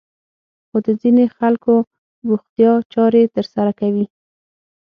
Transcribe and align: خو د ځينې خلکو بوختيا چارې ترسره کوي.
خو 0.67 0.77
د 0.85 0.87
ځينې 1.01 1.25
خلکو 1.37 1.73
بوختيا 2.25 2.71
چارې 2.93 3.23
ترسره 3.35 3.71
کوي. 3.79 4.05